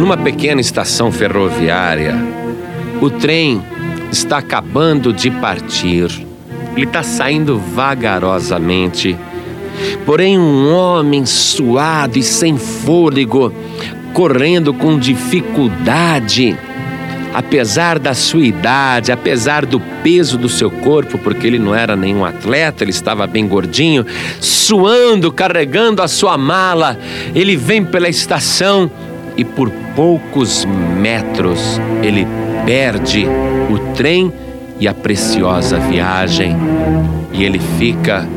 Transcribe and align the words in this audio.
Numa 0.00 0.16
pequena 0.16 0.62
estação 0.62 1.12
ferroviária, 1.12 2.16
o 3.02 3.10
trem 3.10 3.62
está 4.10 4.38
acabando 4.38 5.12
de 5.12 5.30
partir. 5.30 6.26
Ele 6.74 6.86
está 6.86 7.02
saindo 7.02 7.58
vagarosamente. 7.58 9.14
Porém, 10.06 10.38
um 10.38 10.72
homem 10.72 11.26
suado 11.26 12.18
e 12.18 12.22
sem 12.22 12.56
fôlego, 12.56 13.52
correndo 14.14 14.72
com 14.72 14.98
dificuldade, 14.98 16.56
apesar 17.34 17.98
da 17.98 18.14
sua 18.14 18.40
idade, 18.40 19.12
apesar 19.12 19.66
do 19.66 19.78
peso 20.02 20.38
do 20.38 20.48
seu 20.48 20.70
corpo, 20.70 21.18
porque 21.18 21.46
ele 21.46 21.58
não 21.58 21.74
era 21.74 21.94
nenhum 21.94 22.24
atleta, 22.24 22.84
ele 22.84 22.90
estava 22.90 23.26
bem 23.26 23.46
gordinho, 23.46 24.06
suando, 24.40 25.30
carregando 25.30 26.00
a 26.00 26.08
sua 26.08 26.38
mala, 26.38 26.98
ele 27.34 27.54
vem 27.54 27.84
pela 27.84 28.08
estação 28.08 28.90
e 29.40 29.44
por 29.44 29.70
poucos 29.96 30.66
metros 31.00 31.80
ele 32.02 32.26
perde 32.66 33.26
o 33.70 33.78
trem 33.94 34.30
e 34.78 34.86
a 34.86 34.92
preciosa 34.92 35.78
viagem. 35.78 36.54
E 37.32 37.42
ele 37.42 37.58
fica 37.78 38.28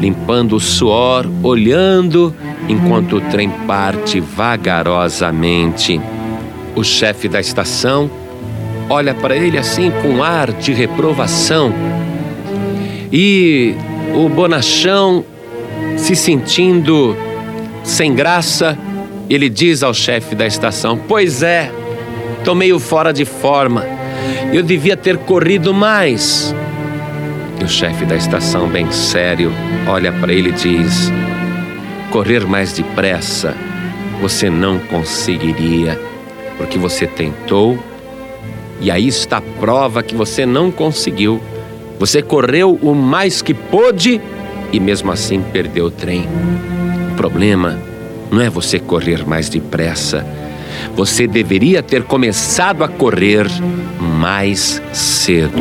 limpando 0.00 0.56
o 0.56 0.60
suor, 0.60 1.30
olhando 1.44 2.34
enquanto 2.68 3.18
o 3.18 3.20
trem 3.20 3.48
parte 3.68 4.18
vagarosamente. 4.18 6.00
O 6.74 6.82
chefe 6.82 7.28
da 7.28 7.38
estação 7.38 8.10
olha 8.90 9.14
para 9.14 9.36
ele 9.36 9.58
assim 9.58 9.92
com 10.02 10.24
ar 10.24 10.50
de 10.50 10.72
reprovação. 10.72 11.72
E 13.12 13.76
o 14.12 14.28
bonachão, 14.28 15.24
se 15.96 16.16
sentindo 16.16 17.16
sem 17.84 18.12
graça, 18.12 18.76
ele 19.28 19.48
diz 19.48 19.82
ao 19.82 19.94
chefe 19.94 20.34
da 20.34 20.46
estação: 20.46 20.96
Pois 20.96 21.42
é, 21.42 21.70
tô 22.44 22.54
meio 22.54 22.78
fora 22.78 23.12
de 23.12 23.24
forma. 23.24 23.84
Eu 24.52 24.62
devia 24.62 24.96
ter 24.96 25.16
corrido 25.18 25.72
mais. 25.72 26.54
E 27.60 27.64
o 27.64 27.68
chefe 27.68 28.04
da 28.04 28.16
estação, 28.16 28.68
bem 28.68 28.90
sério, 28.90 29.52
olha 29.86 30.12
para 30.12 30.32
ele 30.32 30.50
e 30.50 30.52
diz: 30.52 31.12
Correr 32.10 32.46
mais 32.46 32.72
depressa 32.72 33.54
você 34.20 34.50
não 34.50 34.78
conseguiria, 34.78 35.98
porque 36.56 36.78
você 36.78 37.06
tentou 37.06 37.78
e 38.80 38.90
aí 38.90 39.08
está 39.08 39.38
a 39.38 39.42
prova 39.42 40.02
que 40.02 40.14
você 40.14 40.46
não 40.46 40.70
conseguiu. 40.70 41.40
Você 41.98 42.22
correu 42.22 42.78
o 42.80 42.94
mais 42.94 43.42
que 43.42 43.52
pôde 43.52 44.20
e 44.72 44.78
mesmo 44.78 45.10
assim 45.10 45.40
perdeu 45.40 45.86
o 45.86 45.90
trem. 45.90 46.28
O 47.12 47.16
problema 47.16 47.78
não 48.30 48.40
é 48.40 48.50
você 48.50 48.78
correr 48.78 49.26
mais 49.26 49.48
depressa. 49.48 50.26
Você 50.94 51.26
deveria 51.26 51.82
ter 51.82 52.02
começado 52.02 52.84
a 52.84 52.88
correr 52.88 53.46
mais 54.00 54.82
cedo. 54.92 55.58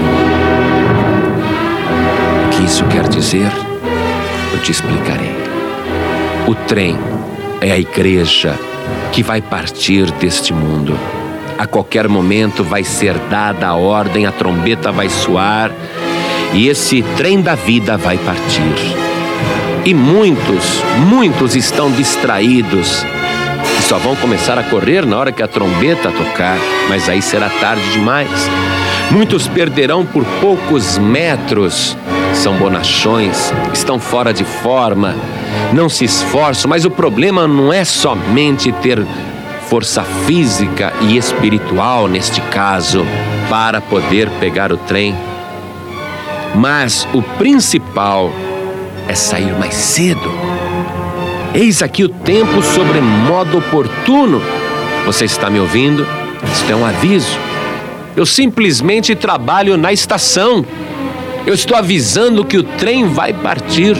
O 2.45 2.49
que 2.49 2.63
isso 2.63 2.83
quer 2.85 3.07
dizer? 3.07 3.51
Eu 4.53 4.59
te 4.59 4.71
explicarei. 4.71 5.35
O 6.47 6.55
trem 6.55 6.97
é 7.61 7.71
a 7.71 7.79
igreja 7.79 8.57
que 9.11 9.21
vai 9.23 9.41
partir 9.41 10.09
deste 10.11 10.53
mundo. 10.53 10.97
A 11.57 11.65
qualquer 11.65 12.07
momento 12.07 12.63
vai 12.63 12.83
ser 12.83 13.17
dada 13.29 13.67
a 13.67 13.75
ordem, 13.75 14.25
a 14.25 14.31
trombeta 14.31 14.91
vai 14.91 15.09
soar 15.09 15.71
e 16.53 16.67
esse 16.67 17.01
trem 17.15 17.41
da 17.41 17.55
vida 17.55 17.97
vai 17.97 18.17
partir. 18.17 19.06
E 19.87 19.93
muitos, 19.93 20.83
muitos 21.07 21.55
estão 21.55 21.89
distraídos 21.89 23.05
e 23.79 23.81
só 23.83 23.97
vão 23.97 24.17
começar 24.17 24.59
a 24.59 24.63
correr 24.63 25.05
na 25.05 25.17
hora 25.17 25.31
que 25.31 25.41
a 25.41 25.47
trombeta 25.47 26.11
tocar, 26.11 26.57
mas 26.89 27.07
aí 27.07 27.21
será 27.21 27.47
tarde 27.49 27.89
demais. 27.93 28.29
Muitos 29.09 29.47
perderão 29.47 30.05
por 30.05 30.25
poucos 30.41 30.97
metros, 30.97 31.95
são 32.33 32.57
bonachões, 32.57 33.53
estão 33.73 33.97
fora 33.97 34.33
de 34.33 34.43
forma, 34.43 35.15
não 35.71 35.87
se 35.87 36.03
esforçam, 36.03 36.67
mas 36.67 36.83
o 36.83 36.91
problema 36.91 37.47
não 37.47 37.71
é 37.71 37.85
somente 37.85 38.73
ter 38.73 39.01
força 39.69 40.03
física 40.03 40.91
e 40.99 41.15
espiritual, 41.15 42.09
neste 42.09 42.41
caso, 42.41 43.05
para 43.49 43.79
poder 43.79 44.29
pegar 44.31 44.73
o 44.73 44.77
trem. 44.77 45.15
Mas 46.53 47.07
o 47.13 47.21
principal 47.21 48.33
é 49.07 49.15
sair 49.15 49.53
mais 49.57 49.73
cedo. 49.73 50.31
Eis 51.53 51.81
aqui 51.81 52.03
o 52.03 52.09
tempo 52.09 52.61
sobre 52.61 52.99
modo 53.01 53.57
oportuno. 53.57 54.41
Você 55.05 55.25
está 55.25 55.49
me 55.49 55.59
ouvindo? 55.59 56.05
Isto 56.53 56.71
é 56.71 56.75
um 56.75 56.85
aviso. 56.85 57.37
Eu 58.15 58.25
simplesmente 58.25 59.15
trabalho 59.15 59.77
na 59.77 59.93
estação. 59.93 60.65
Eu 61.45 61.53
estou 61.53 61.77
avisando 61.77 62.43
que 62.43 62.57
o 62.57 62.63
trem 62.63 63.07
vai 63.07 63.33
partir. 63.33 63.95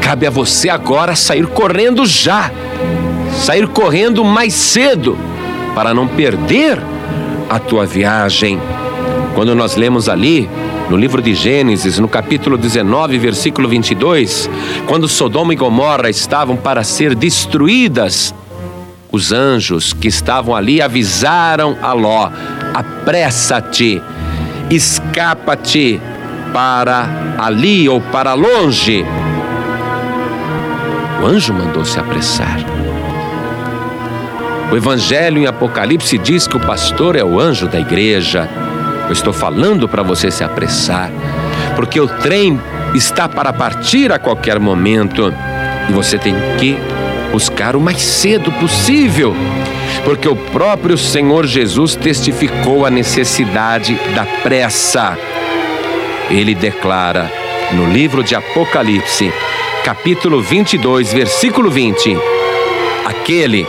Cabe 0.00 0.26
a 0.26 0.30
você 0.30 0.68
agora 0.68 1.16
sair 1.16 1.46
correndo 1.46 2.04
já 2.04 2.50
sair 3.34 3.66
correndo 3.66 4.24
mais 4.24 4.54
cedo 4.54 5.18
para 5.74 5.92
não 5.92 6.06
perder 6.06 6.80
a 7.50 7.58
tua 7.58 7.84
viagem. 7.84 8.60
Quando 9.34 9.54
nós 9.54 9.76
lemos 9.76 10.08
ali 10.08 10.48
no 10.88 10.96
livro 10.96 11.22
de 11.22 11.34
Gênesis, 11.34 11.98
no 11.98 12.08
capítulo 12.08 12.58
19, 12.58 13.18
versículo 13.18 13.68
22, 13.68 14.48
quando 14.86 15.08
Sodoma 15.08 15.52
e 15.52 15.56
Gomorra 15.56 16.10
estavam 16.10 16.56
para 16.56 16.84
ser 16.84 17.14
destruídas, 17.14 18.34
os 19.10 19.32
anjos 19.32 19.92
que 19.92 20.08
estavam 20.08 20.54
ali 20.54 20.82
avisaram 20.82 21.76
a 21.80 21.92
Ló: 21.92 22.30
apressa-te, 22.74 24.02
escapa-te 24.70 26.00
para 26.52 27.36
ali 27.38 27.88
ou 27.88 28.00
para 28.00 28.34
longe. 28.34 29.04
O 31.22 31.26
anjo 31.26 31.54
mandou 31.54 31.84
se 31.84 31.98
apressar. 31.98 32.58
O 34.70 34.76
Evangelho 34.76 35.38
em 35.38 35.46
Apocalipse 35.46 36.18
diz 36.18 36.46
que 36.46 36.56
o 36.56 36.60
pastor 36.60 37.16
é 37.16 37.24
o 37.24 37.40
anjo 37.40 37.68
da 37.68 37.78
igreja. 37.78 38.48
Eu 39.06 39.12
estou 39.12 39.32
falando 39.32 39.88
para 39.88 40.02
você 40.02 40.30
se 40.30 40.42
apressar, 40.42 41.10
porque 41.76 42.00
o 42.00 42.08
trem 42.08 42.60
está 42.94 43.28
para 43.28 43.52
partir 43.52 44.10
a 44.12 44.18
qualquer 44.18 44.58
momento 44.58 45.32
e 45.88 45.92
você 45.92 46.16
tem 46.16 46.34
que 46.58 46.78
buscar 47.30 47.76
o 47.76 47.80
mais 47.80 48.00
cedo 48.00 48.50
possível, 48.52 49.34
porque 50.04 50.28
o 50.28 50.36
próprio 50.36 50.96
Senhor 50.96 51.46
Jesus 51.46 51.94
testificou 51.94 52.86
a 52.86 52.90
necessidade 52.90 53.94
da 54.14 54.24
pressa. 54.42 55.18
Ele 56.30 56.54
declara 56.54 57.30
no 57.72 57.92
livro 57.92 58.22
de 58.22 58.34
Apocalipse, 58.34 59.32
capítulo 59.84 60.40
22, 60.40 61.12
versículo 61.12 61.70
20: 61.70 62.16
Aquele 63.04 63.66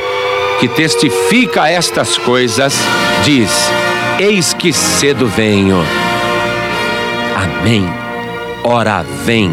que 0.59 0.67
testifica 0.67 1.67
estas 1.67 2.17
coisas, 2.17 2.73
diz: 3.23 3.51
Eis 4.17 4.53
que 4.53 4.71
cedo 4.71 5.27
venho. 5.27 5.75
Amém. 7.35 7.85
Ora 8.63 9.03
vem, 9.25 9.51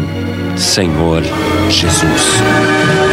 Senhor 0.55 1.21
Jesus. 1.69 3.12